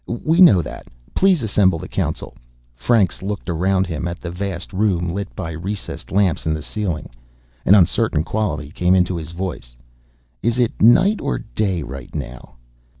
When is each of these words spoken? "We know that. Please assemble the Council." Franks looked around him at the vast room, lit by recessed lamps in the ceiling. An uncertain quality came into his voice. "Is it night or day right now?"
"We 0.07 0.41
know 0.41 0.63
that. 0.63 0.87
Please 1.13 1.43
assemble 1.43 1.77
the 1.77 1.87
Council." 1.87 2.35
Franks 2.73 3.21
looked 3.21 3.51
around 3.51 3.85
him 3.85 4.07
at 4.07 4.19
the 4.19 4.31
vast 4.31 4.73
room, 4.73 5.13
lit 5.13 5.29
by 5.35 5.51
recessed 5.51 6.11
lamps 6.11 6.47
in 6.47 6.55
the 6.55 6.63
ceiling. 6.63 7.11
An 7.67 7.75
uncertain 7.75 8.23
quality 8.23 8.71
came 8.71 8.95
into 8.95 9.15
his 9.15 9.29
voice. 9.29 9.75
"Is 10.41 10.57
it 10.57 10.81
night 10.81 11.21
or 11.21 11.37
day 11.37 11.83
right 11.83 12.15
now?" 12.15 12.55